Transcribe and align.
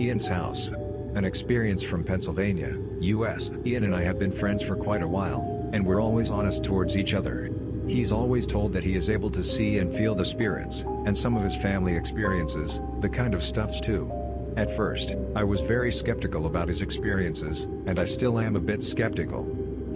Ian's 0.00 0.26
house. 0.26 0.68
An 1.14 1.24
experience 1.24 1.82
from 1.82 2.04
Pennsylvania, 2.04 2.76
US. 3.00 3.50
Ian 3.66 3.84
and 3.84 3.94
I 3.94 4.02
have 4.02 4.18
been 4.18 4.32
friends 4.32 4.62
for 4.62 4.76
quite 4.76 5.02
a 5.02 5.08
while, 5.08 5.68
and 5.72 5.84
we're 5.84 6.00
always 6.00 6.30
honest 6.30 6.64
towards 6.64 6.96
each 6.96 7.14
other. 7.14 7.50
He's 7.86 8.12
always 8.12 8.46
told 8.46 8.72
that 8.72 8.84
he 8.84 8.96
is 8.96 9.10
able 9.10 9.30
to 9.30 9.42
see 9.42 9.78
and 9.78 9.94
feel 9.94 10.14
the 10.14 10.24
spirits, 10.24 10.84
and 11.04 11.16
some 11.16 11.36
of 11.36 11.42
his 11.42 11.56
family 11.56 11.96
experiences, 11.96 12.80
the 13.00 13.08
kind 13.08 13.34
of 13.34 13.42
stuffs 13.42 13.80
too. 13.80 14.10
At 14.56 14.74
first, 14.74 15.14
I 15.34 15.44
was 15.44 15.60
very 15.60 15.90
skeptical 15.90 16.46
about 16.46 16.68
his 16.68 16.82
experiences, 16.82 17.64
and 17.86 17.98
I 17.98 18.04
still 18.04 18.38
am 18.38 18.56
a 18.56 18.60
bit 18.60 18.82
skeptical. 18.82 19.46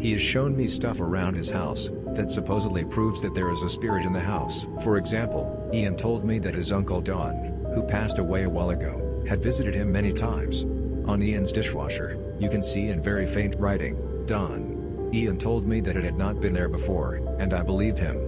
He 0.00 0.12
has 0.12 0.22
shown 0.22 0.56
me 0.56 0.68
stuff 0.68 1.00
around 1.00 1.34
his 1.34 1.50
house, 1.50 1.90
that 2.08 2.30
supposedly 2.30 2.84
proves 2.84 3.20
that 3.20 3.34
there 3.34 3.52
is 3.52 3.62
a 3.62 3.70
spirit 3.70 4.04
in 4.04 4.12
the 4.12 4.20
house. 4.20 4.66
For 4.82 4.96
example, 4.98 5.70
Ian 5.72 5.96
told 5.96 6.24
me 6.24 6.38
that 6.40 6.54
his 6.54 6.72
uncle 6.72 7.00
Don, 7.00 7.34
who 7.74 7.82
passed 7.82 8.18
away 8.18 8.44
a 8.44 8.50
while 8.50 8.70
ago, 8.70 9.05
had 9.26 9.42
visited 9.42 9.74
him 9.74 9.92
many 9.92 10.12
times. 10.12 10.64
On 11.06 11.22
Ian's 11.22 11.52
dishwasher, 11.52 12.18
you 12.38 12.48
can 12.48 12.62
see 12.62 12.88
in 12.88 13.02
very 13.02 13.26
faint 13.26 13.56
writing, 13.58 13.96
Don. 14.26 15.10
Ian 15.12 15.38
told 15.38 15.66
me 15.66 15.80
that 15.80 15.96
it 15.96 16.04
had 16.04 16.18
not 16.18 16.40
been 16.40 16.52
there 16.52 16.68
before, 16.68 17.16
and 17.38 17.54
I 17.54 17.62
believe 17.62 17.96
him. 17.96 18.18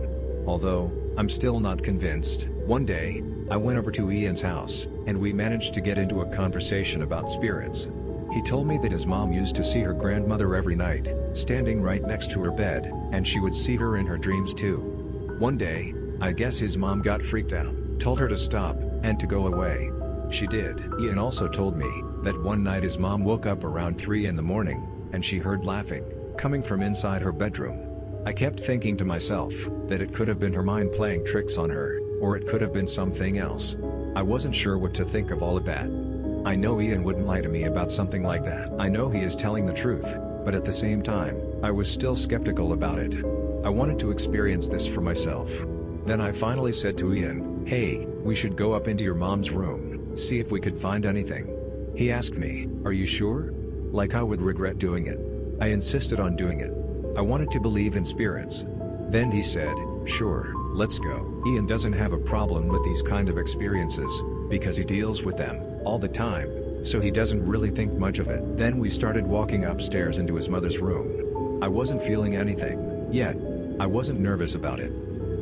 Although, 0.47 0.93
I'm 1.17 1.29
still 1.29 1.61
not 1.61 1.83
convinced. 1.83 2.47
One 2.49 2.87
day, 2.87 3.23
I 3.51 3.57
went 3.57 3.79
over 3.79 3.91
to 3.93 4.11
Ian's 4.11 4.41
house, 4.41 4.87
and 5.07 5.19
we 5.19 5.33
managed 5.33 5.75
to 5.75 5.81
get 5.81 5.99
into 5.99 6.21
a 6.21 6.31
conversation 6.31 7.03
about 7.03 7.31
spirits. 7.31 7.89
He 8.33 8.43
told 8.43 8.67
me 8.67 8.79
that 8.79 8.93
his 8.93 9.07
mom 9.07 9.33
used 9.33 9.57
to 9.57 9.65
see 9.65 9.81
her 9.81 9.95
grandmother 9.95 10.55
every 10.55 10.77
night, 10.77 11.09
standing 11.33 11.81
right 11.81 12.03
next 12.03 12.31
to 12.33 12.43
her 12.43 12.53
bed, 12.53 12.93
and 13.12 13.27
she 13.27 13.41
would 13.41 13.55
see 13.55 13.75
her 13.77 13.97
in 13.97 14.07
her 14.07 14.19
dreams 14.19 14.55
too. 14.55 14.79
One 15.39 15.57
day, 15.57 15.95
I 16.21 16.33
guess 16.33 16.59
his 16.59 16.77
mom 16.77 17.03
got 17.03 17.23
freaked 17.23 17.53
out, 17.53 17.75
told 17.99 18.19
her 18.21 18.29
to 18.29 18.37
stop, 18.37 18.79
and 19.03 19.19
to 19.19 19.27
go 19.27 19.47
away. 19.47 19.91
She 20.31 20.47
did. 20.47 20.93
Ian 21.01 21.19
also 21.19 21.48
told 21.48 21.77
me, 21.77 21.91
that 22.23 22.43
one 22.43 22.62
night 22.62 22.83
his 22.83 22.98
mom 22.98 23.25
woke 23.25 23.47
up 23.47 23.65
around 23.65 23.98
3 23.98 24.27
in 24.27 24.37
the 24.37 24.43
morning, 24.43 24.87
and 25.12 25.25
she 25.25 25.39
heard 25.39 25.65
laughing, 25.65 26.05
coming 26.37 26.62
from 26.62 26.83
inside 26.83 27.23
her 27.23 27.33
bedroom. 27.33 27.84
I 28.27 28.33
kept 28.33 28.61
thinking 28.61 28.97
to 28.99 29.05
myself, 29.05 29.55
that 29.87 30.03
it 30.03 30.12
could 30.12 30.29
have 30.29 30.39
been 30.39 30.53
her 30.53 30.62
mind 30.62 30.93
playing 30.93 31.25
tricks 31.25 31.56
on 31.56 31.71
her, 31.71 32.01
or 32.21 32.37
it 32.37 32.47
could 32.47 32.61
have 32.61 32.73
been 32.73 32.87
something 32.87 33.39
else. 33.39 33.77
I 34.17 34.23
wasn't 34.23 34.55
sure 34.55 34.77
what 34.77 34.95
to 34.95 35.05
think 35.05 35.31
of 35.31 35.43
all 35.43 35.56
of 35.56 35.65
that. 35.67 35.87
I 36.45 36.56
know 36.56 36.81
Ian 36.81 37.05
wouldn't 37.05 37.27
lie 37.27 37.41
to 37.41 37.49
me 37.49 37.65
about 37.65 37.93
something 37.93 38.23
like 38.23 38.45
that. 38.45 38.71
I 38.79 38.89
know 38.89 39.09
he 39.09 39.21
is 39.21 39.37
telling 39.37 39.65
the 39.65 39.73
truth, 39.73 40.06
but 40.45 40.55
at 40.55 40.65
the 40.65 40.73
same 40.73 41.03
time, 41.03 41.41
I 41.62 41.71
was 41.71 41.91
still 41.91 42.17
skeptical 42.17 42.73
about 42.73 42.99
it. 42.99 43.25
I 43.65 43.71
wanted 43.71 43.99
to 44.01 44.11
experience 44.11 44.69
this 44.69 44.87
for 44.87 45.01
myself. 45.01 45.51
Then 46.05 46.21
I 46.21 46.33
finally 46.33 46.73
said 46.73 46.99
to 46.99 47.15
Ian, 47.15 47.67
hey, 47.67 48.06
we 48.23 48.34
should 48.34 48.56
go 48.56 48.73
up 48.73 48.89
into 48.89 49.05
your 49.05 49.15
mom's 49.15 49.51
room 49.51 49.98
see 50.19 50.39
if 50.41 50.51
we 50.51 50.61
could 50.61 50.79
find 50.79 51.06
anything. 51.06 51.55
He 51.97 52.12
asked 52.12 52.34
me, 52.34 52.69
Are 52.84 52.93
you 52.93 53.06
sure? 53.06 53.53
Like 53.91 54.15
I 54.15 54.23
would 54.23 54.43
regret 54.43 54.79
doing 54.79 55.06
it. 55.06 55.19
I 55.61 55.69
insisted 55.69 56.21
on 56.21 56.37
doing 56.37 56.61
it. 56.61 56.73
I 57.17 57.21
wanted 57.21 57.51
to 57.51 57.61
believe 57.61 57.97
in 57.97 58.05
spirits. 58.05 58.65
Then 59.09 59.31
he 59.31 59.43
said, 59.43 59.75
Sure, 60.05 60.53
let's 60.73 60.99
go. 60.99 61.43
Ian 61.47 61.67
doesn't 61.67 61.93
have 61.93 62.12
a 62.12 62.19
problem 62.19 62.69
with 62.69 62.84
these 62.84 63.03
kind 63.03 63.28
of 63.28 63.39
experiences, 63.39 64.23
because 64.49 64.77
he 64.77 64.84
deals 64.84 65.23
with 65.23 65.37
them, 65.37 65.81
all 65.84 65.99
the 65.99 66.09
time, 66.09 66.84
so 66.84 67.01
he 67.01 67.11
doesn't 67.11 67.47
really 67.47 67.71
think 67.71 67.93
much 67.95 68.19
of 68.19 68.28
it. 68.28 68.57
Then 68.57 68.78
we 68.78 68.91
started 68.91 69.27
walking 69.27 69.65
upstairs 69.65 70.19
into 70.19 70.34
his 70.34 70.49
mother's 70.49 70.78
room. 70.78 71.62
I 71.62 71.69
wasn't 71.69 72.03
feeling 72.03 72.37
anything, 72.37 73.09
yet. 73.11 73.37
I 73.81 73.87
wasn't 73.87 74.21
nervous 74.21 74.55
about 74.55 74.81
it. 74.81 74.93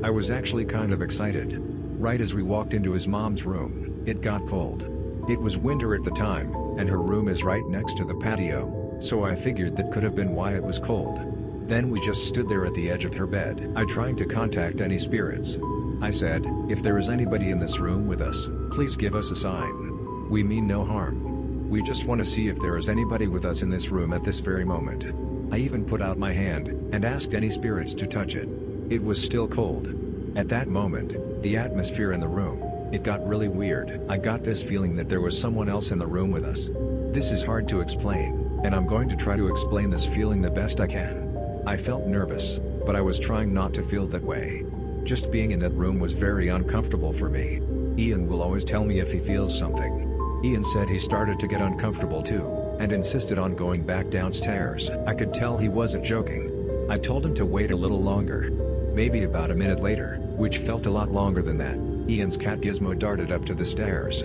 I 0.02 0.10
was 0.10 0.30
actually 0.30 0.64
kind 0.64 0.92
of 0.92 1.02
excited. 1.02 1.56
Right 1.98 2.20
as 2.20 2.34
we 2.34 2.42
walked 2.42 2.74
into 2.74 2.92
his 2.92 3.08
mom's 3.08 3.44
room, 3.44 3.85
it 4.06 4.20
got 4.20 4.46
cold. 4.46 4.84
It 5.28 5.40
was 5.40 5.58
winter 5.58 5.94
at 5.94 6.04
the 6.04 6.10
time, 6.12 6.54
and 6.78 6.88
her 6.88 7.02
room 7.02 7.28
is 7.28 7.42
right 7.42 7.66
next 7.66 7.96
to 7.96 8.04
the 8.04 8.14
patio, 8.14 8.96
so 9.00 9.24
I 9.24 9.34
figured 9.34 9.76
that 9.76 9.90
could 9.90 10.04
have 10.04 10.14
been 10.14 10.34
why 10.34 10.54
it 10.54 10.62
was 10.62 10.78
cold. 10.78 11.20
Then 11.68 11.90
we 11.90 12.00
just 12.00 12.24
stood 12.24 12.48
there 12.48 12.64
at 12.64 12.74
the 12.74 12.90
edge 12.90 13.04
of 13.04 13.14
her 13.14 13.26
bed. 13.26 13.72
I 13.74 13.84
tried 13.84 14.16
to 14.18 14.24
contact 14.24 14.80
any 14.80 14.98
spirits. 15.00 15.58
I 16.00 16.12
said, 16.12 16.46
if 16.68 16.82
there 16.82 16.98
is 16.98 17.08
anybody 17.08 17.50
in 17.50 17.58
this 17.58 17.80
room 17.80 18.06
with 18.06 18.20
us, 18.20 18.48
please 18.70 18.96
give 18.96 19.16
us 19.16 19.32
a 19.32 19.36
sign. 19.36 20.28
We 20.30 20.44
mean 20.44 20.66
no 20.66 20.84
harm. 20.84 21.68
We 21.68 21.82
just 21.82 22.04
want 22.04 22.20
to 22.20 22.24
see 22.24 22.46
if 22.48 22.60
there 22.60 22.76
is 22.76 22.88
anybody 22.88 23.26
with 23.26 23.44
us 23.44 23.62
in 23.62 23.70
this 23.70 23.88
room 23.88 24.12
at 24.12 24.22
this 24.22 24.38
very 24.38 24.64
moment. 24.64 25.06
I 25.52 25.58
even 25.58 25.84
put 25.84 26.02
out 26.02 26.18
my 26.18 26.32
hand, 26.32 26.68
and 26.92 27.04
asked 27.04 27.34
any 27.34 27.50
spirits 27.50 27.94
to 27.94 28.06
touch 28.06 28.36
it. 28.36 28.48
It 28.90 29.02
was 29.02 29.20
still 29.20 29.48
cold. 29.48 29.88
At 30.36 30.48
that 30.50 30.68
moment, 30.68 31.42
the 31.42 31.56
atmosphere 31.56 32.12
in 32.12 32.20
the 32.20 32.28
room, 32.28 32.62
it 32.92 33.02
got 33.02 33.26
really 33.26 33.48
weird. 33.48 34.00
I 34.08 34.16
got 34.16 34.44
this 34.44 34.62
feeling 34.62 34.94
that 34.96 35.08
there 35.08 35.20
was 35.20 35.38
someone 35.38 35.68
else 35.68 35.90
in 35.90 35.98
the 35.98 36.06
room 36.06 36.30
with 36.30 36.44
us. 36.44 36.70
This 37.12 37.32
is 37.32 37.42
hard 37.42 37.66
to 37.68 37.80
explain, 37.80 38.60
and 38.64 38.74
I'm 38.74 38.86
going 38.86 39.08
to 39.08 39.16
try 39.16 39.36
to 39.36 39.48
explain 39.48 39.90
this 39.90 40.06
feeling 40.06 40.40
the 40.40 40.50
best 40.50 40.80
I 40.80 40.86
can. 40.86 41.62
I 41.66 41.76
felt 41.76 42.06
nervous, 42.06 42.58
but 42.86 42.94
I 42.94 43.00
was 43.00 43.18
trying 43.18 43.52
not 43.52 43.74
to 43.74 43.82
feel 43.82 44.06
that 44.06 44.22
way. 44.22 44.64
Just 45.02 45.30
being 45.32 45.50
in 45.50 45.58
that 45.60 45.72
room 45.72 45.98
was 45.98 46.14
very 46.14 46.48
uncomfortable 46.48 47.12
for 47.12 47.28
me. 47.28 47.60
Ian 47.98 48.28
will 48.28 48.42
always 48.42 48.64
tell 48.64 48.84
me 48.84 49.00
if 49.00 49.10
he 49.10 49.18
feels 49.18 49.58
something. 49.58 50.02
Ian 50.44 50.62
said 50.62 50.88
he 50.88 50.98
started 50.98 51.40
to 51.40 51.48
get 51.48 51.60
uncomfortable 51.60 52.22
too, 52.22 52.76
and 52.78 52.92
insisted 52.92 53.38
on 53.38 53.56
going 53.56 53.82
back 53.82 54.10
downstairs. 54.10 54.90
I 55.06 55.14
could 55.14 55.34
tell 55.34 55.56
he 55.56 55.68
wasn't 55.68 56.04
joking. 56.04 56.86
I 56.88 56.98
told 56.98 57.26
him 57.26 57.34
to 57.34 57.46
wait 57.46 57.72
a 57.72 57.76
little 57.76 58.00
longer. 58.00 58.50
Maybe 58.94 59.24
about 59.24 59.50
a 59.50 59.54
minute 59.56 59.80
later, 59.80 60.18
which 60.36 60.58
felt 60.58 60.86
a 60.86 60.90
lot 60.90 61.10
longer 61.10 61.42
than 61.42 61.58
that. 61.58 61.95
Ian's 62.08 62.36
cat 62.36 62.60
Gizmo 62.60 62.96
darted 62.96 63.32
up 63.32 63.44
to 63.46 63.54
the 63.54 63.64
stairs. 63.64 64.22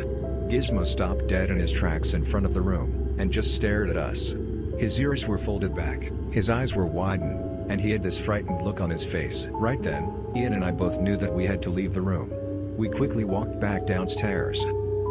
Gizmo 0.48 0.86
stopped 0.86 1.28
dead 1.28 1.50
in 1.50 1.58
his 1.58 1.72
tracks 1.72 2.14
in 2.14 2.24
front 2.24 2.46
of 2.46 2.54
the 2.54 2.62
room, 2.62 3.16
and 3.18 3.32
just 3.32 3.56
stared 3.56 3.90
at 3.90 3.98
us. 3.98 4.36
His 4.78 5.00
ears 5.00 5.28
were 5.28 5.38
folded 5.38 5.76
back, 5.76 6.12
his 6.32 6.50
eyes 6.50 6.76
were 6.76 6.86
widened, 6.86 7.72
and 7.72 7.82
he 7.82 7.92
had 7.92 8.04
this 8.04 8.20
frightened 8.20 8.62
look 8.62 8.82
on 8.82 8.90
his 8.90 9.04
face. 9.04 9.48
Right 9.52 9.82
then, 9.82 10.14
Ian 10.36 10.54
and 10.54 10.64
I 10.64 10.72
both 10.72 11.00
knew 11.00 11.18
that 11.18 11.34
we 11.34 11.46
had 11.46 11.62
to 11.64 11.70
leave 11.70 11.94
the 11.94 12.02
room. 12.02 12.32
We 12.78 12.90
quickly 12.90 13.24
walked 13.24 13.60
back 13.60 13.86
downstairs. 13.86 14.64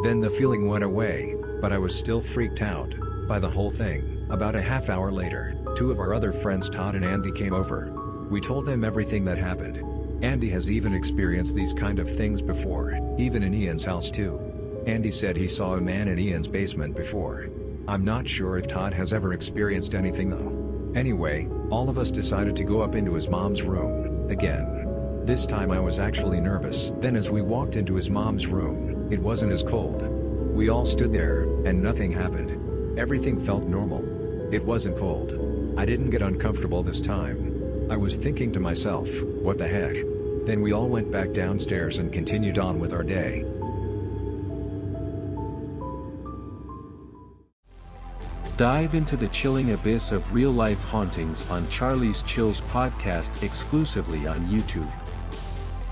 Then 0.03 0.21
the 0.21 0.31
feeling 0.31 0.69
went 0.69 0.85
away, 0.85 1.35
but 1.61 1.73
I 1.73 1.79
was 1.79 1.95
still 1.95 2.21
freaked 2.21 2.63
out 2.63 2.95
by 3.27 3.39
the 3.39 3.51
whole 3.51 3.71
thing. 3.71 4.27
About 4.31 4.55
a 4.55 4.63
half 4.63 4.89
hour 4.89 5.11
later, 5.11 5.57
two 5.77 5.91
of 5.91 5.99
our 5.99 6.15
other 6.15 6.33
friends 6.33 6.71
Todd 6.71 6.95
and 6.95 7.05
Andy 7.05 7.33
came 7.33 7.53
over. 7.53 7.93
We 8.31 8.41
told 8.41 8.65
them 8.65 8.85
everything 8.85 9.25
that 9.25 9.39
happened, 9.39 9.83
Andy 10.23 10.51
has 10.51 10.71
even 10.71 10.93
experienced 10.93 11.55
these 11.55 11.73
kind 11.73 11.99
of 11.99 12.15
things 12.15 12.43
before, 12.43 12.99
even 13.19 13.43
in 13.43 13.55
Ian's 13.55 13.87
house 13.87 14.11
too. 14.11 14.39
Andy 14.87 15.11
said 15.11 15.37
he 15.37 15.49
saw 15.49 15.75
a 15.75 15.81
man 15.81 16.09
in 16.09 16.19
Ian's 16.19 16.49
basement 16.49 16.95
before. 16.95 17.49
I'm 17.89 18.05
not 18.05 18.29
sure 18.29 18.59
if 18.59 18.69
Todd 18.69 18.93
has 18.93 19.15
ever 19.15 19.33
experienced 19.33 19.95
anything 19.95 20.29
though. 20.29 20.93
Anyway, 20.95 21.49
all 21.71 21.89
of 21.89 21.97
us 21.97 22.11
decided 22.11 22.55
to 22.57 22.65
go 22.65 22.83
up 22.83 22.95
into 22.95 23.15
his 23.15 23.29
mom's 23.29 23.63
room, 23.63 24.29
again. 24.31 25.23
This 25.25 25.47
time 25.47 25.71
I 25.71 25.81
was 25.81 25.99
actually 25.99 26.41
nervous. 26.41 26.91
Then 26.99 27.17
as 27.17 27.31
we 27.31 27.41
walked 27.41 27.77
into 27.77 27.95
his 27.95 28.11
mom's 28.11 28.47
room, 28.47 29.11
it 29.11 29.21
wasn't 29.21 29.53
as 29.53 29.63
cold. 29.63 30.03
We 30.55 30.69
all 30.69 30.85
stood 30.85 31.13
there, 31.13 31.43
and 31.65 31.83
nothing 31.83 32.13
happened. 32.13 32.99
Everything 32.99 33.43
felt 33.45 33.65
normal. 33.65 34.05
It 34.53 34.65
wasn't 34.65 34.99
cold. 34.99 35.33
I 35.79 35.87
didn't 35.87 36.11
get 36.11 36.23
uncomfortable 36.23 36.83
this 36.83 37.01
time. 37.01 37.89
I 37.91 37.97
was 37.97 38.17
thinking 38.17 38.53
to 38.53 38.61
myself, 38.61 39.09
what 39.43 39.59
the 39.59 39.67
heck? 39.67 40.10
Then 40.45 40.61
we 40.61 40.73
all 40.73 40.89
went 40.89 41.11
back 41.11 41.33
downstairs 41.33 41.99
and 41.99 42.13
continued 42.13 42.59
on 42.59 42.79
with 42.79 42.93
our 42.93 43.03
day. 43.03 43.45
Dive 48.57 48.95
into 48.95 49.17
the 49.17 49.29
chilling 49.29 49.73
abyss 49.73 50.13
of 50.13 50.35
real 50.35 50.51
life 50.51 50.83
hauntings 50.85 51.49
on 51.51 51.67
Charlie's 51.71 52.23
Chills 52.23 52.61
podcast 52.61 53.43
exclusively 53.43 54.27
on 54.27 54.47
YouTube. 54.49 54.91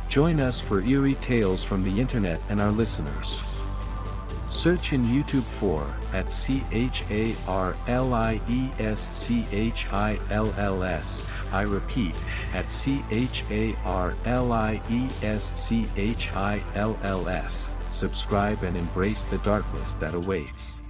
Join 0.09 0.39
us 0.39 0.61
for 0.61 0.83
eerie 0.83 1.15
tales 1.15 1.65
from 1.65 1.83
the 1.83 1.99
internet 1.99 2.41
and 2.51 2.61
our 2.61 2.71
listeners. 2.71 3.41
Search 4.49 4.95
in 4.95 5.05
YouTube 5.05 5.43
for 5.43 5.87
at 6.15 6.33
C 6.33 6.65
H 6.73 7.05
A 7.11 7.37
R 7.47 7.77
L 7.87 8.15
I 8.15 8.41
E 8.49 8.71
S 8.79 9.15
C 9.15 9.47
H 9.53 9.87
I 9.93 10.19
L 10.31 10.55
L 10.57 10.83
S. 10.83 11.23
I 11.53 11.63
repeat, 11.63 12.15
at 12.55 12.71
C 12.71 13.05
H 13.11 13.45
A 13.51 13.77
R 13.85 14.15
L 14.25 14.53
I 14.53 14.81
E 14.89 15.09
S 15.23 15.45
C 15.45 15.87
H 15.97 16.33
I 16.33 16.63
L 16.75 16.99
L 17.03 17.29
S. 17.29 17.71
Subscribe 17.91 18.63
and 18.63 18.77
embrace 18.77 19.25
the 19.25 19.39
darkness 19.39 19.93
that 19.95 20.15
awaits. 20.15 20.81